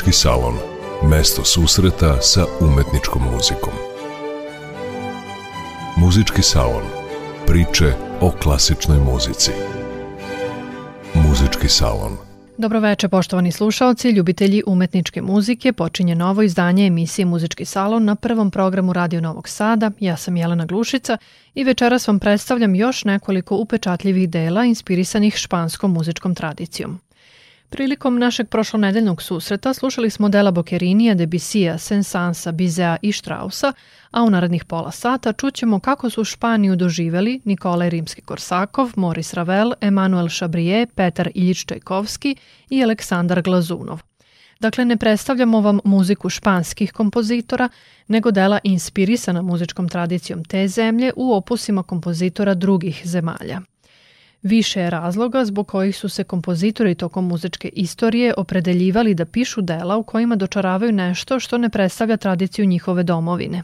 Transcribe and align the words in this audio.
Muzički 0.00 0.18
salon. 0.18 0.54
Mesto 1.10 1.44
susreta 1.44 2.20
sa 2.20 2.44
umetničkom 2.60 3.22
muzikom. 3.32 3.72
Muzički 5.96 6.42
salon. 6.42 6.82
Priče 7.46 7.92
o 8.20 8.30
klasičnoj 8.30 8.98
muzici. 8.98 9.50
Muzički 11.14 11.68
salon. 11.68 12.16
Dobroveče 12.58 13.08
poštovani 13.08 13.52
slušaoci, 13.52 14.10
ljubitelji 14.10 14.62
umetničke 14.66 15.22
muzike, 15.22 15.72
počinje 15.72 16.14
novo 16.14 16.42
izdanje 16.42 16.86
emisije 16.86 17.26
Muzički 17.26 17.64
salon 17.64 18.04
na 18.04 18.14
prvom 18.14 18.50
programu 18.50 18.92
Radio 18.92 19.20
Novog 19.20 19.48
Sada. 19.48 19.90
Ja 20.00 20.16
sam 20.16 20.36
Jelena 20.36 20.66
Glušica 20.66 21.18
i 21.54 21.64
večeras 21.64 22.06
vam 22.06 22.18
predstavljam 22.18 22.74
još 22.74 23.04
nekoliko 23.04 23.56
upečatljivih 23.56 24.30
dela 24.30 24.64
inspirisanih 24.64 25.36
španskom 25.36 25.92
muzičkom 25.92 26.34
tradicijom. 26.34 27.00
Prilikom 27.70 28.18
našeg 28.18 28.48
prošlonedeljnog 28.48 29.22
susreta 29.22 29.74
slušali 29.74 30.10
smo 30.10 30.28
dela 30.28 30.50
Bokerinija, 30.50 31.14
Debisija, 31.14 31.78
Sensansa, 31.78 32.52
Bizea 32.52 32.96
i 33.02 33.12
Štrausa, 33.12 33.72
a 34.10 34.22
u 34.22 34.30
narednih 34.30 34.64
pola 34.64 34.90
sata 34.90 35.32
čućemo 35.32 35.80
kako 35.80 36.10
su 36.10 36.24
Španiju 36.24 36.76
doživeli 36.76 37.40
Nikolaj 37.44 37.90
Rimski-Korsakov, 37.90 38.90
Moris 38.96 39.34
Ravel, 39.34 39.72
Emanuel 39.80 40.28
Chabrier, 40.28 40.88
Petar 40.94 41.30
Iljič 41.34 41.64
Čajkovski 41.64 42.36
i 42.70 42.82
Aleksandar 42.82 43.42
Glazunov. 43.42 44.00
Dakle, 44.60 44.84
ne 44.84 44.96
predstavljamo 44.96 45.60
vam 45.60 45.78
muziku 45.84 46.28
španskih 46.28 46.92
kompozitora, 46.92 47.68
nego 48.08 48.30
dela 48.30 48.58
inspirisana 48.64 49.42
muzičkom 49.42 49.88
tradicijom 49.88 50.44
te 50.44 50.68
zemlje 50.68 51.12
u 51.16 51.34
opusima 51.34 51.82
kompozitora 51.82 52.54
drugih 52.54 53.02
zemalja. 53.04 53.60
Više 54.42 54.80
je 54.80 54.90
razloga 54.90 55.44
zbog 55.44 55.68
kojih 55.68 55.96
su 55.96 56.08
se 56.08 56.24
kompozitori 56.24 56.94
tokom 56.94 57.26
muzičke 57.26 57.68
istorije 57.72 58.34
opredeljivali 58.36 59.14
da 59.14 59.24
pišu 59.24 59.60
dela 59.60 59.96
u 59.96 60.02
kojima 60.02 60.36
dočaravaju 60.36 60.92
nešto 60.92 61.40
što 61.40 61.58
ne 61.58 61.68
predstavlja 61.68 62.16
tradiciju 62.16 62.64
njihove 62.64 63.02
domovine. 63.02 63.62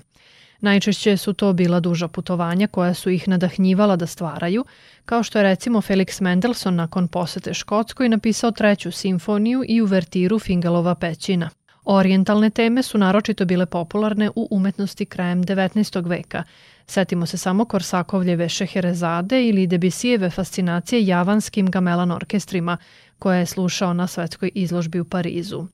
Najčešće 0.61 1.17
su 1.17 1.33
to 1.33 1.53
bila 1.53 1.81
duža 1.81 2.09
putovanja 2.09 2.67
koja 2.67 2.95
su 2.95 3.11
ih 3.11 3.29
nadahnjivala 3.29 3.97
da 3.97 4.07
stvaraju, 4.07 4.65
kao 5.05 5.23
što 5.23 5.39
je 5.39 5.43
recimo 5.43 5.81
Felix 5.81 6.23
Mendelssohn 6.23 6.77
nakon 6.77 7.09
posete 7.09 7.55
Škotskoj 7.55 8.09
napisao 8.09 8.51
treću 8.51 8.91
simfoniju 8.91 9.65
i 9.69 9.83
uvertiru 9.83 10.39
Fingalova 10.39 10.95
pećina. 10.95 11.51
Orijentalne 11.85 12.51
teme 12.51 12.83
su 12.83 12.99
naročito 12.99 13.45
bile 13.45 13.67
popularne 13.67 14.31
u 14.37 14.49
umetnosti 14.51 15.07
krajem 15.07 15.45
19. 15.45 16.09
veka, 16.09 16.43
Setimo 16.87 17.27
se 17.27 17.39
samo 17.39 17.65
Korsakovljeve 17.65 18.49
Šeherezade 18.49 19.49
ili 19.49 19.67
Debisijeve 19.67 20.31
fascinacije 20.31 21.07
javanskim 21.07 21.71
gamelan 21.71 22.11
orkestrima 22.11 22.77
koje 23.19 23.39
je 23.39 23.47
slušao 23.47 23.93
na 23.93 24.07
svetskoj 24.07 24.51
izložbi 24.55 25.01
u 25.01 25.05
Parizu. 25.05 25.67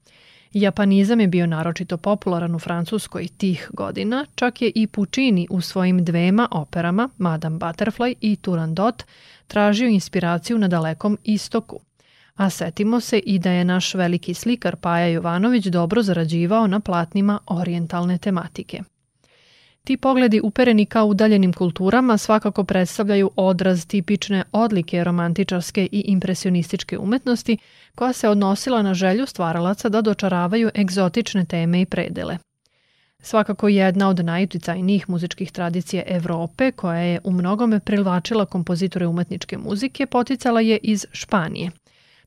Japanizam 0.52 1.20
je 1.20 1.26
bio 1.26 1.46
naročito 1.46 1.96
popularan 1.96 2.54
u 2.54 2.58
Francuskoj 2.58 3.28
tih 3.36 3.68
godina, 3.72 4.26
čak 4.34 4.62
je 4.62 4.72
i 4.74 4.86
Puccini 4.86 5.46
u 5.50 5.60
svojim 5.60 6.04
dvema 6.04 6.48
operama, 6.50 7.08
Madame 7.18 7.58
Butterfly 7.58 8.14
i 8.20 8.36
Turandot, 8.36 9.02
tražio 9.46 9.88
inspiraciju 9.88 10.58
na 10.58 10.68
dalekom 10.68 11.18
istoku. 11.24 11.80
A 12.34 12.50
setimo 12.50 13.00
se 13.00 13.18
i 13.18 13.38
da 13.38 13.50
je 13.50 13.64
naš 13.64 13.94
veliki 13.94 14.34
slikar 14.34 14.76
Paja 14.76 15.06
Jovanović 15.06 15.66
dobro 15.66 16.02
zarađivao 16.02 16.66
na 16.66 16.80
platnima 16.80 17.38
orijentalne 17.46 18.18
tematike. 18.18 18.82
Ti 19.84 19.96
pogledi 19.96 20.40
upereni 20.42 20.86
ka 20.86 21.04
udaljenim 21.04 21.52
kulturama 21.52 22.18
svakako 22.18 22.64
predstavljaju 22.64 23.30
odraz 23.36 23.86
tipične 23.86 24.44
odlike 24.52 25.04
romantičarske 25.04 25.88
i 25.92 26.04
impresionističke 26.06 26.98
umetnosti 26.98 27.58
koja 27.94 28.12
se 28.12 28.28
odnosila 28.28 28.82
na 28.82 28.94
želju 28.94 29.26
stvaralaca 29.26 29.88
da 29.88 30.00
dočaravaju 30.00 30.70
egzotične 30.74 31.44
teme 31.44 31.80
i 31.80 31.86
predele. 31.86 32.38
Svakako 33.22 33.68
jedna 33.68 34.08
od 34.08 34.24
najuticajnijih 34.24 35.10
muzičkih 35.10 35.52
tradicija 35.52 36.02
Evrope, 36.06 36.72
koja 36.72 37.00
je 37.00 37.20
u 37.24 37.32
mnogome 37.32 37.80
privlačila 37.80 38.46
kompozitore 38.46 39.06
umetničke 39.06 39.58
muzike, 39.58 40.06
poticala 40.06 40.60
je 40.60 40.78
iz 40.82 41.06
Španije. 41.12 41.70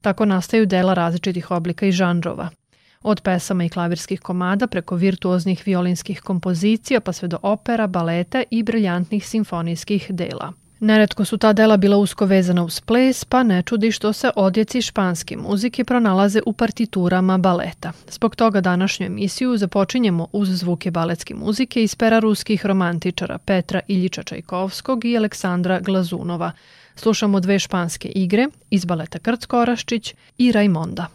Tako 0.01 0.25
nastaju 0.25 0.65
dela 0.65 0.93
različitih 0.93 1.51
oblika 1.51 1.85
i 1.85 1.91
žanrova– 1.91 2.49
Od 3.07 3.21
pesama 3.21 3.63
i 3.65 3.69
klavirskih 3.69 4.21
komada 4.21 4.67
preko 4.67 4.95
virtuoznih 4.95 5.63
violinskih 5.65 6.21
kompozicija 6.21 6.99
pa 6.99 7.13
sve 7.13 7.27
do 7.27 7.37
opera, 7.41 7.87
baleta 7.87 8.43
i 8.51 8.63
briljantnih 8.63 9.27
simfonijskih 9.27 10.07
dela. 10.09 10.53
Neretko 10.79 11.25
su 11.25 11.37
ta 11.37 11.53
dela 11.53 11.77
bila 11.77 11.97
usko 11.97 12.25
vezana 12.25 12.63
uz 12.63 12.79
ples, 12.81 13.25
pa 13.25 13.43
ne 13.43 13.61
čudi 13.61 13.91
što 13.91 14.13
se 14.13 14.31
odjeci 14.35 14.81
španske 14.81 15.37
muzike 15.37 15.83
pronalaze 15.83 16.41
u 16.45 16.53
partiturama 16.53 17.37
baleta. 17.37 17.91
Zbog 18.09 18.35
toga 18.35 18.61
današnju 18.61 19.05
emisiju 19.05 19.57
započinjemo 19.57 20.27
uz 20.31 20.49
zvuke 20.49 20.91
baletske 20.91 21.35
muzike 21.35 21.83
iz 21.83 21.95
pera 21.95 22.19
ruskih 22.19 22.65
romantičara 22.65 23.37
Petra 23.37 23.81
Iljiča 23.87 24.23
Čajkovskog 24.23 25.05
i 25.05 25.17
Aleksandra 25.17 25.79
Glazunova. 25.79 26.51
Slušamo 26.95 27.39
dve 27.39 27.59
španske 27.59 28.07
igre 28.07 28.47
iz 28.69 28.85
baleta 28.85 29.19
Krcko-Oraščić 29.19 30.13
i 30.37 30.51
Raimonda. 30.51 31.07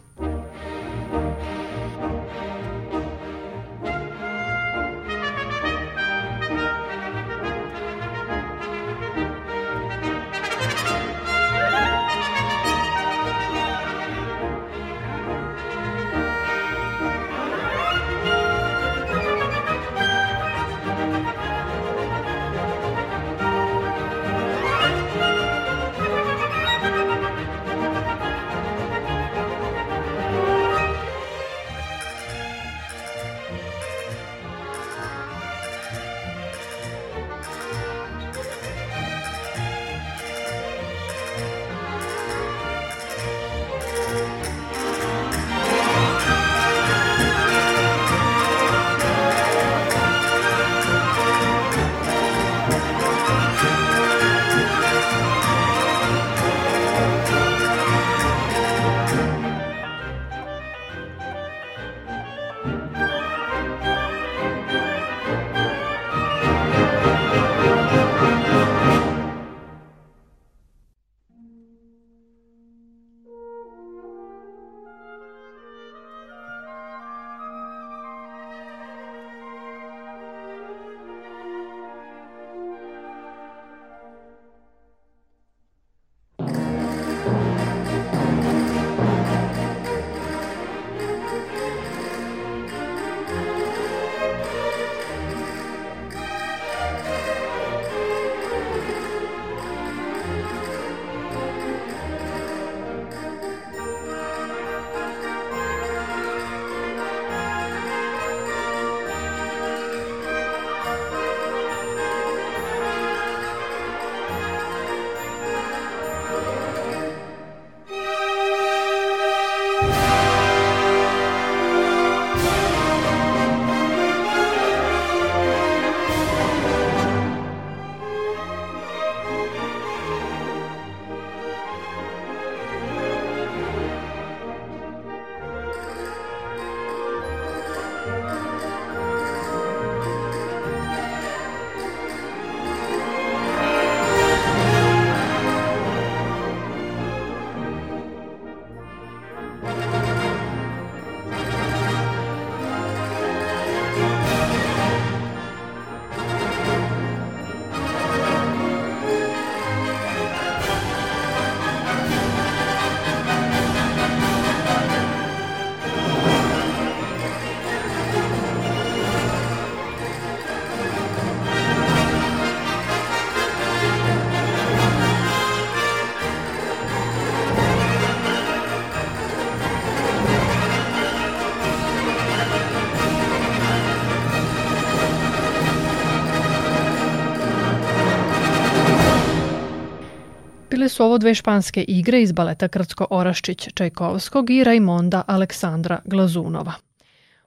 Bile 190.81 190.89
su 190.89 191.03
ovo 191.03 191.17
dve 191.17 191.35
španske 191.35 191.85
igre 191.87 192.21
iz 192.21 192.31
baleta 192.31 192.67
Krcko-Oraščić 192.67 193.73
Čajkovskog 193.73 194.49
i 194.49 194.63
Raimonda 194.63 195.23
Aleksandra 195.27 195.99
Glazunova. 196.05 196.73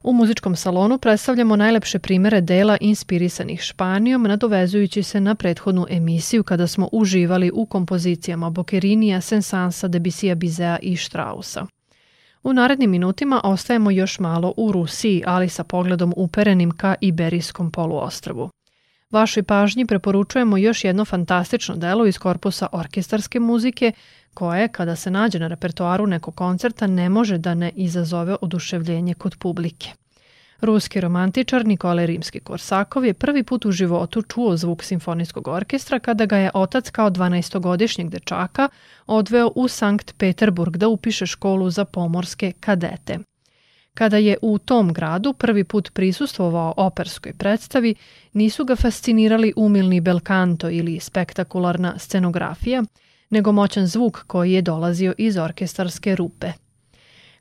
U 0.02 0.12
muzičkom 0.12 0.56
salonu 0.56 0.98
predstavljamo 0.98 1.56
najlepše 1.56 1.98
primere 1.98 2.40
dela 2.40 2.76
inspirisanih 2.80 3.60
Španijom, 3.60 4.22
nadovezujući 4.22 5.02
se 5.02 5.20
na 5.20 5.34
prethodnu 5.34 5.86
emisiju 5.90 6.42
kada 6.44 6.66
smo 6.66 6.88
uživali 6.92 7.50
u 7.54 7.66
kompozicijama 7.66 8.50
Boquerinija, 8.50 9.20
Sensansa, 9.20 9.88
Debisija 9.88 10.34
Bizea 10.34 10.78
i 10.82 10.96
Strausa. 10.96 11.66
U 12.42 12.52
narednim 12.52 12.90
minutima 12.90 13.40
ostajemo 13.44 13.90
još 13.90 14.18
malo 14.18 14.54
u 14.56 14.72
Rusiji, 14.72 15.22
ali 15.26 15.48
sa 15.48 15.64
pogledom 15.64 16.12
uperenim 16.16 16.70
ka 16.70 16.94
Iberijskom 17.00 17.70
poluostrvu. 17.70 18.50
Vašoj 19.14 19.42
pažnji 19.42 19.86
preporučujemo 19.86 20.56
još 20.56 20.84
jedno 20.84 21.04
fantastično 21.04 21.76
delo 21.76 22.06
iz 22.06 22.18
korpusa 22.18 22.66
orkestarske 22.72 23.40
muzike, 23.40 23.92
koje, 24.34 24.68
kada 24.68 24.96
se 24.96 25.10
nađe 25.10 25.38
na 25.38 25.48
repertoaru 25.48 26.06
nekog 26.06 26.34
koncerta, 26.34 26.86
ne 26.86 27.08
može 27.08 27.38
da 27.38 27.54
ne 27.54 27.70
izazove 27.74 28.36
oduševljenje 28.40 29.14
kod 29.14 29.36
publike. 29.36 29.88
Ruski 30.60 31.00
romantičar 31.00 31.66
Nikolaj 31.66 32.06
Rimski-Korsakov 32.06 33.04
je 33.04 33.14
prvi 33.14 33.42
put 33.42 33.66
u 33.66 33.72
životu 33.72 34.22
čuo 34.22 34.56
zvuk 34.56 34.82
simfonijskog 34.82 35.48
orkestra 35.48 35.98
kada 35.98 36.26
ga 36.26 36.36
je 36.36 36.50
otac 36.54 36.90
kao 36.90 37.10
12-godišnjeg 37.10 38.08
dečaka 38.08 38.68
odveo 39.06 39.52
u 39.54 39.68
Sankt 39.68 40.14
Peterburg 40.18 40.76
da 40.76 40.88
upiše 40.88 41.26
školu 41.26 41.70
za 41.70 41.84
pomorske 41.84 42.52
kadete. 42.60 43.18
Kada 43.94 44.16
je 44.16 44.36
u 44.42 44.58
tom 44.58 44.92
gradu 44.92 45.32
prvi 45.32 45.64
put 45.64 45.92
prisustvovao 45.92 46.74
operskoj 46.76 47.32
predstavi, 47.32 47.94
nisu 48.32 48.64
ga 48.64 48.76
fascinirali 48.76 49.52
umilni 49.56 50.00
belkanto 50.00 50.70
ili 50.70 51.00
spektakularna 51.00 51.98
scenografija, 51.98 52.82
nego 53.30 53.52
moćan 53.52 53.86
zvuk 53.86 54.24
koji 54.26 54.52
je 54.52 54.62
dolazio 54.62 55.14
iz 55.18 55.36
orkestarske 55.36 56.16
rupe. 56.16 56.52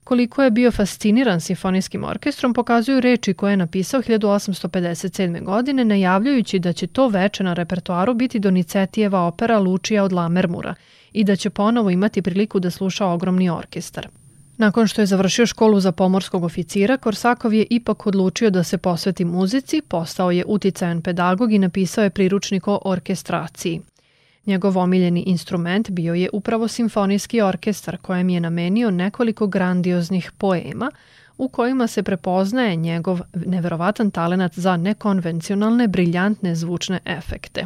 Koliko 0.03 0.43
je 0.43 0.51
bio 0.51 0.71
fasciniran 0.71 1.41
simfonijskim 1.41 2.03
orkestrom 2.03 2.53
pokazuju 2.53 2.99
reči 2.99 3.33
koje 3.33 3.53
je 3.53 3.57
napisao 3.57 4.01
1857. 4.01 5.43
godine 5.43 5.85
najavljujući 5.85 6.59
da 6.59 6.73
će 6.73 6.87
to 6.87 7.07
veče 7.07 7.43
na 7.43 7.53
repertoaru 7.53 8.13
biti 8.13 8.39
Donizetijeva 8.39 9.21
opera 9.21 9.59
Lučija 9.59 10.03
od 10.03 10.13
Lamermura 10.13 10.75
i 11.13 11.23
da 11.23 11.35
će 11.35 11.49
ponovo 11.49 11.89
imati 11.89 12.21
priliku 12.21 12.59
da 12.59 12.69
sluša 12.69 13.07
ogromni 13.07 13.49
orkestar. 13.49 14.07
Nakon 14.63 14.87
što 14.87 15.01
je 15.01 15.05
završio 15.05 15.45
školu 15.45 15.79
za 15.79 15.91
pomorskog 15.91 16.43
oficira, 16.43 16.97
Korsakov 16.97 17.53
je 17.53 17.65
ipak 17.69 18.07
odlučio 18.07 18.49
da 18.49 18.63
se 18.63 18.77
posveti 18.77 19.25
muzici, 19.25 19.81
postao 19.87 20.31
je 20.31 20.45
uticajan 20.47 21.01
pedagog 21.01 21.53
i 21.53 21.59
napisao 21.59 22.03
je 22.03 22.09
priručnik 22.09 22.67
o 22.67 22.79
orkestraciji. 22.85 23.81
Njegov 24.45 24.77
omiljeni 24.77 25.21
instrument 25.21 25.89
bio 25.89 26.13
je 26.13 26.29
upravo 26.33 26.67
simfonijski 26.67 27.41
orkestar 27.41 27.97
kojem 27.97 28.29
je 28.29 28.39
namenio 28.39 28.91
nekoliko 28.91 29.47
grandioznih 29.47 30.31
poema 30.37 30.91
u 31.37 31.47
kojima 31.47 31.87
se 31.87 32.03
prepoznaje 32.03 32.75
njegov 32.75 33.19
neverovatan 33.33 34.11
talenat 34.11 34.53
za 34.53 34.77
nekonvencionalne, 34.77 35.87
briljantne 35.87 36.55
zvučne 36.55 36.99
efekte. 37.05 37.65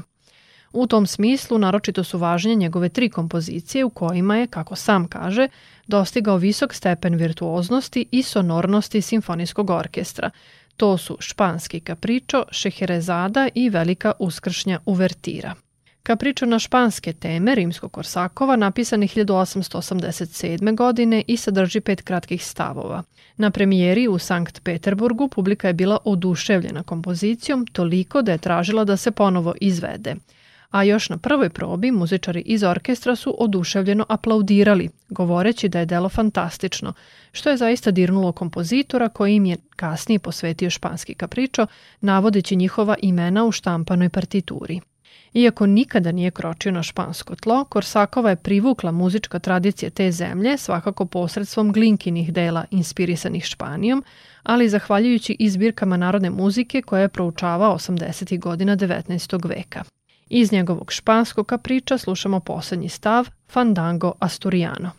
U 0.80 0.88
tom 0.88 1.08
smislu 1.08 1.58
naročito 1.58 2.04
su 2.04 2.18
važnje 2.18 2.56
njegove 2.56 2.90
tri 2.90 3.10
kompozicije 3.10 3.86
u 3.86 3.90
kojima 3.90 4.38
je, 4.38 4.48
kako 4.48 4.76
sam 4.76 5.08
kaže, 5.08 5.48
dostigao 5.88 6.38
visok 6.38 6.74
stepen 6.74 7.16
virtuoznosti 7.16 8.06
i 8.12 8.24
sonornosti 8.24 9.02
simfonijskog 9.02 9.70
orkestra. 9.70 10.30
To 10.76 10.98
su 10.98 11.18
Španski 11.20 11.80
kapričo, 11.80 12.44
Šeherezada 12.52 13.50
i 13.56 13.70
Velika 13.70 14.12
uskršnja 14.20 14.80
uvertira. 14.86 15.56
Kapričo 16.04 16.46
na 16.46 16.60
španske 16.60 17.14
teme 17.14 17.56
Rimsko-Korsakova 17.56 18.56
napisan 18.56 19.02
je 19.02 19.08
1887. 19.08 20.76
godine 20.76 21.24
i 21.28 21.38
sadrži 21.38 21.80
pet 21.80 22.02
kratkih 22.02 22.46
stavova. 22.46 23.04
Na 23.38 23.52
premijeri 23.52 24.08
u 24.08 24.18
Sankt 24.18 24.64
Peterburgu 24.64 25.28
publika 25.28 25.68
je 25.68 25.74
bila 25.74 25.98
oduševljena 26.06 26.84
kompozicijom 26.84 27.68
toliko 27.68 28.22
da 28.22 28.32
je 28.32 28.38
tražila 28.38 28.84
da 28.84 28.98
se 28.98 29.12
ponovo 29.12 29.54
izvede– 29.62 30.16
a 30.70 30.84
još 30.84 31.10
na 31.10 31.18
prvoj 31.18 31.50
probi 31.50 31.92
muzičari 31.92 32.42
iz 32.46 32.64
orkestra 32.64 33.16
su 33.16 33.36
oduševljeno 33.40 34.06
aplaudirali, 34.10 34.90
govoreći 35.10 35.70
da 35.70 35.80
je 35.80 35.86
delo 35.86 36.10
fantastično, 36.10 36.94
što 37.32 37.50
je 37.50 37.58
zaista 37.58 37.92
dirnulo 37.92 38.32
kompozitora 38.32 39.10
koji 39.10 39.36
im 39.36 39.46
je 39.46 39.58
kasnije 39.76 40.20
posvetio 40.20 40.70
španski 40.70 41.14
kapričo, 41.14 41.68
navodeći 42.02 42.56
njihova 42.56 42.96
imena 43.02 43.46
u 43.46 43.52
štampanoj 43.52 44.10
partituri. 44.10 44.82
Iako 45.34 45.66
nikada 45.66 46.12
nije 46.12 46.32
kročio 46.32 46.72
na 46.72 46.84
špansko 46.84 47.36
tlo, 47.36 47.64
Korsakova 47.66 48.30
je 48.30 48.36
privukla 48.36 48.92
muzička 48.92 49.40
tradicija 49.40 49.90
te 49.90 50.12
zemlje 50.12 50.58
svakako 50.58 51.06
posredstvom 51.06 51.72
glinkinih 51.72 52.34
dela 52.34 52.66
inspirisanih 52.72 53.44
Španijom, 53.46 54.04
ali 54.44 54.70
zahvaljujući 54.70 55.36
izbirkama 55.40 55.98
narodne 55.98 56.30
muzike 56.30 56.82
koje 56.82 57.02
je 57.02 57.10
proučavao 57.10 57.76
80. 57.76 58.40
godina 58.40 58.78
19. 58.78 59.50
veka. 59.50 59.84
Iz 60.30 60.52
njegovog 60.52 60.92
španskog 60.92 61.48
kapriča 61.48 61.98
slušamo 61.98 62.40
poslednji 62.40 62.90
stav 62.90 63.30
Fandango 63.50 64.14
Asturiano. 64.20 64.92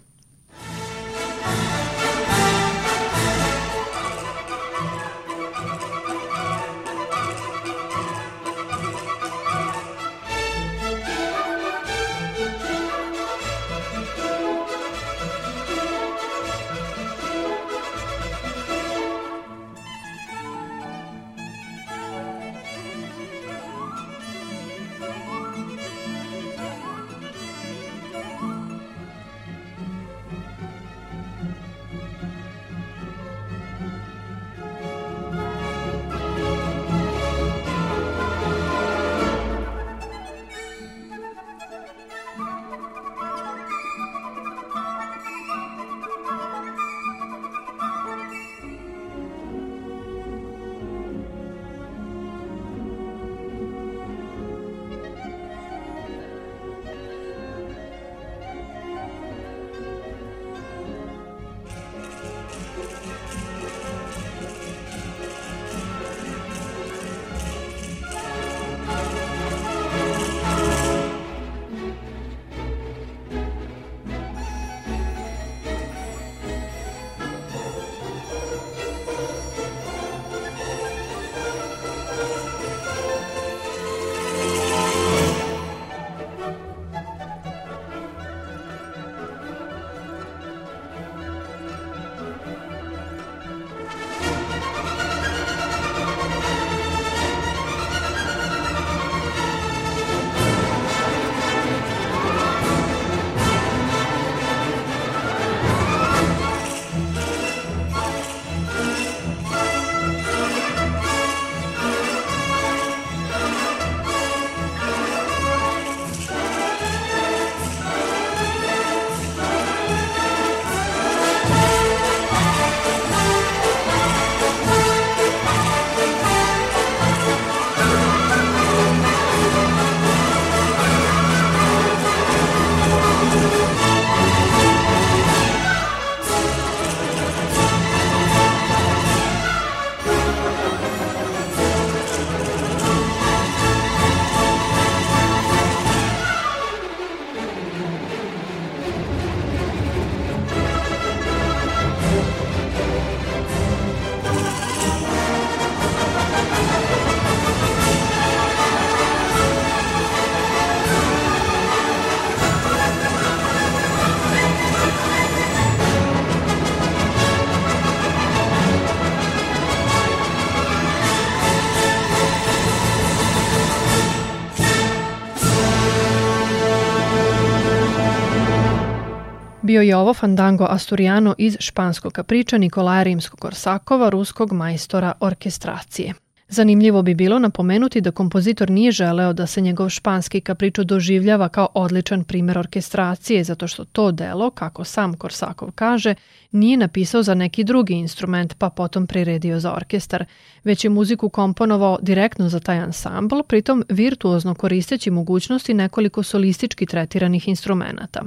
Bio 179.79 179.83
je 179.83 179.97
ovo 179.97 180.15
fandango 180.15 180.65
Asturiano 180.65 181.35
iz 181.39 181.57
španskog 181.61 182.13
kapriča 182.13 182.59
Nikolaja 182.59 183.03
Rimskog-Korsakova, 183.05 184.11
ruskog 184.11 184.53
majstora 184.53 185.13
orkestracije. 185.21 186.15
Zanimljivo 186.49 187.03
bi 187.03 187.15
bilo 187.15 187.39
napomenuti 187.39 188.01
da 188.01 188.11
kompozitor 188.11 188.71
nije 188.71 188.93
želeo 188.93 189.33
da 189.33 189.47
se 189.47 189.61
njegov 189.61 189.89
španski 189.89 190.41
kapričo 190.41 190.85
doživljava 190.85 191.49
kao 191.49 191.69
odličan 191.75 192.25
primer 192.25 192.59
orkestracije, 192.59 193.45
zato 193.45 193.69
što 193.69 193.85
to 193.85 194.13
delo, 194.13 194.51
kako 194.51 194.85
sam 194.85 195.15
Korsakov 195.15 195.71
kaže, 195.75 196.15
nije 196.53 196.77
napisao 196.77 197.23
za 197.23 197.35
neki 197.35 197.65
drugi 197.65 197.95
instrument 197.95 198.55
pa 198.59 198.71
potom 198.71 199.07
priredio 199.07 199.61
za 199.61 199.75
orkestar, 199.75 200.25
već 200.65 200.85
je 200.85 200.91
muziku 200.91 201.29
komponovao 201.29 201.99
direktno 202.03 202.49
za 202.49 202.61
taj 202.61 202.79
ansambl, 202.79 203.41
pritom 203.49 203.85
virtuozno 203.89 204.55
koristeći 204.55 205.11
mogućnosti 205.11 205.75
nekoliko 205.75 206.23
solistički 206.23 206.87
tretiranih 206.87 207.49
instrumenta. 207.49 208.23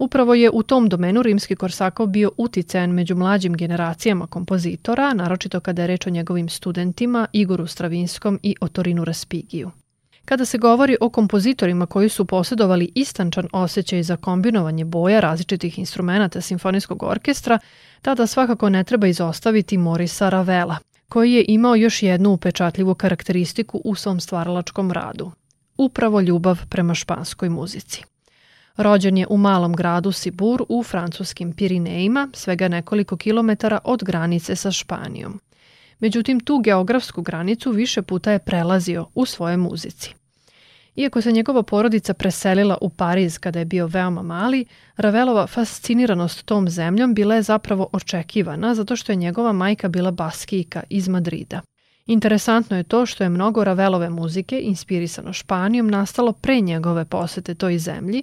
Upravo 0.00 0.34
je 0.34 0.50
u 0.50 0.62
tom 0.62 0.88
domenu 0.88 1.22
rimski 1.22 1.56
Korsakov 1.56 2.06
bio 2.06 2.30
uticajan 2.36 2.90
među 2.90 3.16
mlađim 3.16 3.54
generacijama 3.56 4.26
kompozitora, 4.26 5.14
naročito 5.14 5.60
kada 5.60 5.82
je 5.82 5.86
reč 5.88 6.06
o 6.06 6.10
njegovim 6.10 6.48
studentima 6.48 7.26
Igoru 7.32 7.66
Stravinskom 7.66 8.38
i 8.42 8.54
Otorinu 8.60 9.04
Raspigiju. 9.04 9.70
Kada 10.24 10.44
se 10.44 10.58
govori 10.58 10.96
o 11.00 11.08
kompozitorima 11.08 11.86
koji 11.86 12.08
su 12.08 12.24
posjedovali 12.24 12.92
istančan 12.94 13.48
osjećaj 13.52 14.02
za 14.02 14.16
kombinovanje 14.16 14.84
boja 14.84 15.20
različitih 15.20 15.78
instrumenta 15.78 16.40
simfonijskog 16.40 17.02
orkestra, 17.02 17.58
tada 18.02 18.26
svakako 18.26 18.68
ne 18.68 18.84
treba 18.84 19.06
izostaviti 19.06 19.78
Morisa 19.78 20.28
Ravela, 20.28 20.76
koji 21.08 21.32
je 21.32 21.44
imao 21.48 21.74
još 21.74 22.02
jednu 22.02 22.30
upečatljivu 22.30 22.94
karakteristiku 22.94 23.80
u 23.84 23.94
svom 23.94 24.20
stvaralačkom 24.20 24.92
radu. 24.92 25.30
Upravo 25.76 26.20
ljubav 26.20 26.58
prema 26.68 26.94
španskoj 26.94 27.48
muzici. 27.48 28.04
Rođen 28.80 29.16
je 29.18 29.26
u 29.30 29.36
malom 29.36 29.72
gradu 29.72 30.12
Sibur 30.12 30.62
u 30.68 30.82
francuskim 30.82 31.52
Pirinejima, 31.52 32.28
svega 32.32 32.68
nekoliko 32.68 33.16
kilometara 33.16 33.78
od 33.84 34.04
granice 34.04 34.56
sa 34.56 34.70
Španijom. 34.70 35.40
Međutim, 35.98 36.40
tu 36.40 36.58
geografsku 36.58 37.22
granicu 37.22 37.70
više 37.70 38.02
puta 38.02 38.32
je 38.32 38.38
prelazio 38.38 39.06
u 39.14 39.26
svoje 39.26 39.56
muzici. 39.56 40.14
Iako 40.96 41.20
se 41.20 41.32
njegova 41.32 41.62
porodica 41.62 42.14
preselila 42.14 42.78
u 42.80 42.90
Pariz 42.90 43.38
kada 43.38 43.58
je 43.58 43.64
bio 43.64 43.86
veoma 43.86 44.22
mali, 44.22 44.64
Ravelova 44.96 45.46
fasciniranost 45.46 46.44
tom 46.44 46.68
zemljom 46.68 47.14
bila 47.14 47.34
je 47.34 47.42
zapravo 47.42 47.88
očekivana 47.92 48.74
zato 48.74 48.96
što 48.96 49.12
je 49.12 49.16
njegova 49.16 49.52
majka 49.52 49.88
bila 49.88 50.10
baskijka 50.10 50.82
iz 50.88 51.08
Madrida. 51.08 51.60
Interesantno 52.06 52.76
je 52.76 52.82
to 52.82 53.06
što 53.06 53.24
je 53.24 53.30
mnogo 53.30 53.64
Ravelove 53.64 54.10
muzike, 54.10 54.60
inspirisano 54.60 55.32
Španijom, 55.32 55.88
nastalo 55.88 56.32
pre 56.32 56.60
njegove 56.60 57.04
posete 57.04 57.54
toj 57.54 57.78
zemlji, 57.78 58.22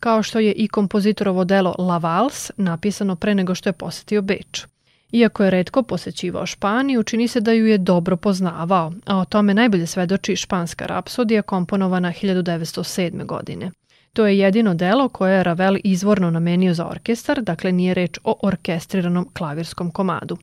kao 0.00 0.22
što 0.22 0.38
je 0.38 0.52
i 0.52 0.68
kompozitorovo 0.68 1.44
delo 1.44 1.74
La 1.78 1.98
Vals, 1.98 2.50
napisano 2.56 3.16
pre 3.16 3.34
nego 3.34 3.54
što 3.54 3.68
je 3.68 3.72
posetio 3.72 4.22
Beč. 4.22 4.66
Iako 5.12 5.44
je 5.44 5.50
redko 5.50 5.82
posećivao 5.82 6.46
Španiju, 6.46 7.02
čini 7.02 7.28
se 7.28 7.40
da 7.40 7.52
ju 7.52 7.66
je 7.66 7.78
dobro 7.78 8.16
poznavao, 8.16 8.92
a 9.06 9.18
o 9.18 9.24
tome 9.24 9.54
najbolje 9.54 9.86
svedoči 9.86 10.36
španska 10.36 10.86
rapsodija 10.86 11.42
komponovana 11.42 12.12
1907. 12.22 13.26
godine. 13.26 13.70
To 14.12 14.26
je 14.26 14.38
jedino 14.38 14.74
delo 14.74 15.08
koje 15.08 15.36
je 15.36 15.42
Ravel 15.42 15.76
izvorno 15.84 16.30
namenio 16.30 16.74
za 16.74 16.86
orkestar, 16.86 17.42
dakle 17.42 17.72
nije 17.72 17.94
reč 17.94 18.18
o 18.24 18.38
orkestriranom 18.42 19.28
klavirskom 19.32 19.90
komadu. 19.90 20.38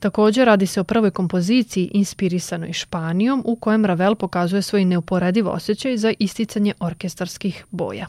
Također 0.00 0.46
radi 0.46 0.66
se 0.66 0.80
o 0.80 0.84
prvoj 0.84 1.10
kompoziciji 1.10 1.90
inspirisanoj 1.94 2.72
Španijom 2.72 3.42
u 3.46 3.56
kojem 3.56 3.84
Ravel 3.84 4.14
pokazuje 4.14 4.62
svoj 4.62 4.84
neuporediv 4.84 5.48
osjećaj 5.48 5.96
za 5.96 6.12
isticanje 6.18 6.74
orkestarskih 6.80 7.64
boja. 7.70 8.06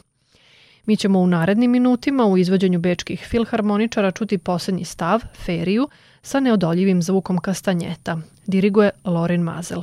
Mi 0.89 0.97
ćemo 0.97 1.19
u 1.19 1.27
narednim 1.27 1.71
minutima 1.71 2.25
u 2.25 2.37
izvođenju 2.37 2.79
bečkih 2.79 3.25
filharmoničara 3.29 4.11
čuti 4.11 4.37
poslednji 4.37 4.85
stav, 4.85 5.21
feriju, 5.45 5.87
sa 6.21 6.39
neodoljivim 6.39 7.01
zvukom 7.01 7.37
kastanjeta. 7.37 8.17
Diriguje 8.45 8.89
Lorin 9.05 9.41
Mazel. 9.41 9.81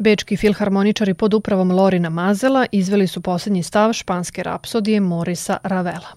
Bečki 0.00 0.36
filharmoničari 0.36 1.14
pod 1.14 1.34
upravom 1.34 1.70
Lorina 1.70 2.10
Mazela 2.10 2.66
izveli 2.72 3.06
su 3.06 3.20
poslednji 3.20 3.62
stav 3.62 3.92
španske 3.92 4.42
rapsodije 4.42 5.00
Morisa 5.00 5.56
Ravela. 5.62 6.08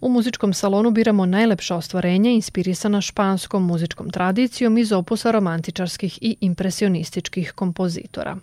U 0.00 0.08
muzičkom 0.08 0.52
salonu 0.52 0.90
biramo 0.90 1.26
najlepša 1.26 1.76
ostvarenja 1.76 2.30
inspirisana 2.30 3.00
španskom 3.00 3.66
muzičkom 3.66 4.10
tradicijom 4.10 4.78
iz 4.78 4.92
opusa 4.92 5.30
romantičarskih 5.30 6.18
i 6.22 6.36
impresionističkih 6.40 7.52
kompozitora. 7.52 8.36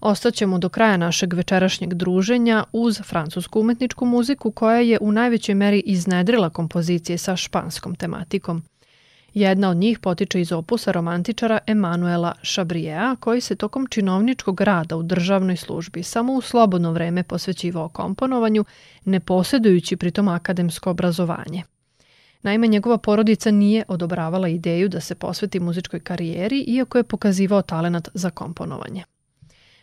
Ostaćemo 0.00 0.58
do 0.58 0.68
kraja 0.68 0.96
našeg 0.96 1.32
večerašnjeg 1.32 1.94
druženja 1.94 2.64
uz 2.72 3.00
francusku 3.04 3.60
umetničku 3.60 4.04
muziku 4.04 4.50
koja 4.50 4.80
je 4.80 4.98
u 5.00 5.12
najvećoj 5.12 5.54
meri 5.54 5.82
iznedrila 5.86 6.50
kompozicije 6.50 7.18
sa 7.18 7.36
španskom 7.36 7.94
tematikom– 7.94 8.62
Jedna 9.36 9.70
od 9.70 9.76
njih 9.76 9.98
potiče 9.98 10.40
iz 10.40 10.52
opusa 10.52 10.92
romantičara 10.92 11.58
Emanuela 11.66 12.32
Šabrijea, 12.42 13.16
koji 13.20 13.40
se 13.40 13.56
tokom 13.56 13.86
činovničkog 13.86 14.60
rada 14.60 14.96
u 14.96 15.02
državnoj 15.02 15.56
službi 15.56 16.02
samo 16.02 16.32
u 16.32 16.40
slobodno 16.40 16.92
vreme 16.92 17.22
posvećivao 17.22 17.88
komponovanju, 17.88 18.64
ne 19.04 19.20
posjedujući 19.20 19.96
pritom 19.96 20.28
akademsko 20.28 20.90
obrazovanje. 20.90 21.62
Naime, 22.42 22.66
njegova 22.66 22.98
porodica 22.98 23.50
nije 23.50 23.84
odobravala 23.88 24.48
ideju 24.48 24.88
da 24.88 25.00
se 25.00 25.14
posveti 25.14 25.60
muzičkoj 25.60 26.00
karijeri, 26.00 26.60
iako 26.60 26.98
je 26.98 27.04
pokazivao 27.04 27.62
talenat 27.62 28.08
za 28.14 28.30
komponovanje. 28.30 29.04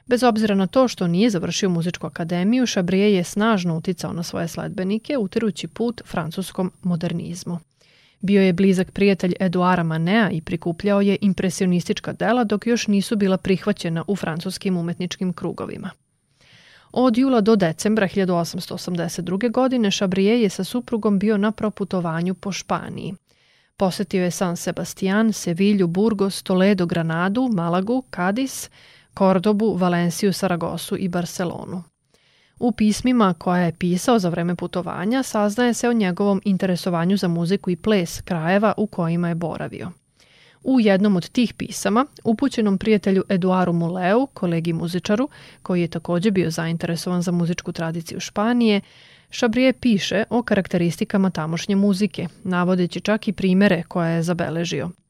Bez 0.06 0.24
obzira 0.24 0.56
na 0.56 0.68
to 0.68 0.88
što 0.88 1.08
nije 1.08 1.30
završio 1.30 1.70
muzičku 1.70 2.08
akademiju, 2.08 2.66
Šabrije 2.66 3.14
je 3.14 3.24
snažno 3.24 3.78
uticao 3.78 4.14
na 4.14 4.24
svoje 4.24 4.48
sledbenike, 4.48 5.18
utirujući 5.18 5.68
put 5.68 6.02
francuskom 6.06 6.72
modernizmu. 6.84 7.60
Bio 8.24 8.42
je 8.42 8.54
blizak 8.54 8.92
prijatelj 8.92 9.34
Eduara 9.40 9.84
Manea 9.84 10.30
i 10.32 10.42
prikupljao 10.42 11.02
je 11.02 11.18
impresionistička 11.22 12.14
dela 12.14 12.44
dok 12.44 12.68
još 12.68 12.88
nisu 12.88 13.16
bila 13.16 13.38
prihvaćena 13.38 14.04
u 14.08 14.16
francuskim 14.16 14.78
umetničkim 14.78 15.34
krugovima. 15.34 15.90
Od 16.92 17.18
jula 17.18 17.42
do 17.42 17.56
decembra 17.56 18.08
1882. 18.08 19.52
godine 19.52 19.92
Chabrier 19.92 20.40
je 20.40 20.50
sa 20.50 20.64
suprugom 20.64 21.20
bio 21.20 21.38
na 21.38 21.52
proputovanju 21.52 22.34
po 22.34 22.52
Španiji. 22.52 23.14
Posetio 23.78 24.24
je 24.24 24.32
San 24.32 24.58
Sebastian, 24.58 25.34
Sevilju, 25.34 25.88
Burgos, 25.88 26.44
Toledo, 26.44 26.86
Granadu, 26.86 27.50
Malagu, 27.54 28.04
Cadiz, 28.16 28.70
Kordobu, 29.14 29.74
Valenciju, 29.78 30.34
Saragosu 30.34 30.98
i 30.98 31.08
Barcelonu. 31.08 31.84
U 32.60 32.72
pismima 32.72 33.34
koja 33.34 33.62
je 33.62 33.74
pisao 33.80 34.20
za 34.20 34.30
vreme 34.30 34.56
putovanja 34.56 35.24
saznaje 35.24 35.74
se 35.74 35.90
o 35.90 35.94
njegovom 35.94 36.42
interesovanju 36.46 37.18
za 37.18 37.28
muziku 37.28 37.70
i 37.70 37.76
ples 37.76 38.22
krajeva 38.22 38.74
u 38.78 38.88
kojima 38.88 39.30
je 39.30 39.36
boravio. 39.36 39.92
U 40.64 40.80
jednom 40.80 41.16
od 41.16 41.30
tih 41.30 41.54
pisama, 41.54 42.06
upućenom 42.24 42.78
prijatelju 42.78 43.24
Eduaru 43.30 43.74
Muleu, 43.74 44.28
kolegi 44.28 44.74
muzičaru, 44.74 45.30
koji 45.62 45.82
je 45.82 45.88
takođe 45.88 46.32
bio 46.32 46.52
zainteresovan 46.52 47.22
za 47.22 47.32
muzičku 47.32 47.72
tradiciju 47.72 48.20
Španije, 48.20 48.82
Šabrije 49.30 49.74
piše 49.74 50.24
o 50.30 50.44
karakteristikama 50.44 51.30
tamošnje 51.30 51.76
muzike, 51.76 52.28
navodeći 52.44 53.00
čak 53.00 53.28
i 53.28 53.34
primere 53.34 53.84
koje 53.88 54.16
je 54.16 54.24
zabeležio– 54.24 54.90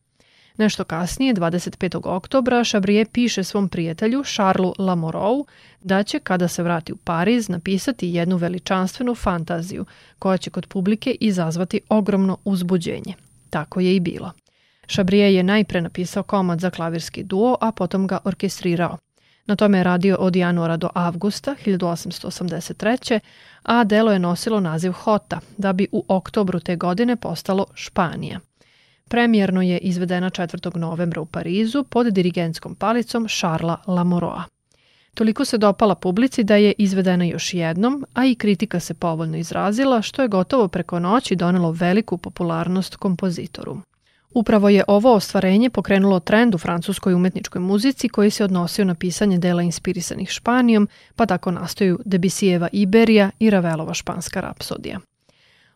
Nešto 0.57 0.83
kasnije, 0.83 1.33
25. 1.33 2.07
oktobra, 2.07 2.63
Chabrier 2.63 3.07
piše 3.07 3.43
svom 3.43 3.69
prijatelju 3.69 4.23
Charlesu 4.23 4.73
Lamourou 4.79 5.45
da 5.81 6.03
će, 6.03 6.19
kada 6.19 6.47
se 6.47 6.63
vrati 6.63 6.93
u 6.93 6.95
Pariz, 6.95 7.49
napisati 7.49 8.09
jednu 8.09 8.37
veličanstvenu 8.37 9.15
fantaziju 9.15 9.85
koja 10.19 10.37
će 10.37 10.49
kod 10.49 10.67
publike 10.67 11.15
izazvati 11.19 11.81
ogromno 11.89 12.37
uzbuđenje. 12.45 13.13
Tako 13.49 13.79
je 13.79 13.95
i 13.95 13.99
bilo. 13.99 14.31
Chabrier 14.87 15.31
je 15.31 15.43
najpre 15.43 15.81
napisao 15.81 16.23
komad 16.23 16.59
za 16.59 16.69
klavirski 16.69 17.23
duo, 17.23 17.57
a 17.61 17.71
potom 17.71 18.07
ga 18.07 18.17
orkestrirao. 18.23 18.97
Na 19.45 19.55
tome 19.55 19.77
je 19.77 19.83
radio 19.83 20.17
od 20.19 20.35
januara 20.35 20.77
do 20.77 20.89
avgusta 20.93 21.55
1883. 21.65 23.19
a 23.63 23.83
delo 23.83 24.11
je 24.11 24.19
nosilo 24.19 24.59
naziv 24.59 24.91
Hota, 24.91 25.39
da 25.57 25.73
bi 25.73 25.87
u 25.91 26.05
oktobru 26.07 26.59
te 26.59 26.75
godine 26.75 27.15
postalo 27.15 27.65
Španija– 27.73 28.39
Premijerno 29.13 29.61
je 29.61 29.77
izvedena 29.77 30.29
4. 30.29 30.77
novembra 30.77 31.21
u 31.21 31.25
Parizu 31.25 31.83
pod 31.83 32.07
dirigentskom 32.07 32.75
palicom 32.75 33.27
Šarla 33.27 33.77
Lamoroa. 33.87 34.43
Toliko 35.13 35.45
se 35.45 35.57
dopala 35.57 35.95
publici 35.95 36.43
da 36.43 36.55
je 36.55 36.73
izvedena 36.77 37.25
još 37.25 37.53
jednom, 37.53 38.05
a 38.13 38.25
i 38.25 38.35
kritika 38.35 38.79
se 38.79 38.93
povoljno 38.93 39.37
izrazila, 39.37 40.01
što 40.01 40.21
je 40.21 40.27
gotovo 40.27 40.67
preko 40.67 40.99
noći 40.99 41.35
donelo 41.35 41.71
veliku 41.71 42.17
popularnost 42.17 42.95
kompozitoru. 42.95 43.77
Upravo 44.31 44.69
je 44.69 44.83
ovo 44.87 45.13
ostvarenje 45.13 45.69
pokrenulo 45.69 46.19
trend 46.19 46.55
u 46.55 46.57
francuskoj 46.57 47.13
umetničkoj 47.13 47.61
muzici 47.61 48.09
koji 48.09 48.29
se 48.29 48.43
odnosio 48.43 48.85
na 48.85 48.95
pisanje 48.95 49.37
dela 49.37 49.61
inspirisanih 49.61 50.29
Španijom, 50.29 50.87
pa 51.15 51.25
tako 51.25 51.51
nastaju 51.51 51.99
Debisijeva 52.05 52.69
Iberija 52.71 53.31
i 53.39 53.49
Ravelova 53.49 53.93
španska 53.93 54.41
rapsodija. 54.41 54.99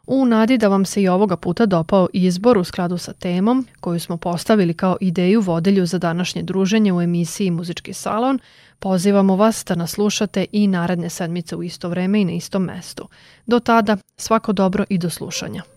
U 0.08 0.26
nadi 0.26 0.58
da 0.58 0.68
vam 0.68 0.86
se 0.86 1.02
i 1.02 1.08
ovoga 1.08 1.38
puta 1.38 1.66
dopao 1.66 2.08
izbor 2.14 2.58
u 2.58 2.64
skladu 2.64 2.98
sa 2.98 3.14
temom 3.14 3.68
koju 3.80 4.00
smo 4.00 4.18
postavili 4.18 4.74
kao 4.74 4.98
ideju 5.02 5.42
vodelju 5.42 5.86
za 5.86 5.98
današnje 5.98 6.44
druženje 6.44 6.94
u 6.94 7.02
emisiji 7.02 7.52
Muzički 7.52 7.94
salon, 7.94 8.40
pozivamo 8.80 9.36
vas 9.36 9.66
da 9.68 9.76
nas 9.76 9.92
slušate 9.92 10.46
i 10.52 10.68
naredne 10.68 11.10
sedmice 11.10 11.56
u 11.56 11.64
isto 11.64 11.90
vreme 11.90 12.22
i 12.22 12.26
na 12.26 12.32
istom 12.32 12.64
mestu. 12.64 13.08
Do 13.46 13.60
tada, 13.60 13.98
svako 14.18 14.54
dobro 14.54 14.86
i 14.90 14.98
do 14.98 15.10
slušanja. 15.10 15.77